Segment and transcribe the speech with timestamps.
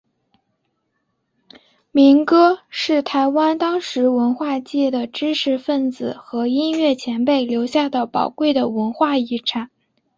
[1.91, 9.69] 民歌是台湾当时文化界的知识份子和音乐前辈留下的宝贵的文化遗产。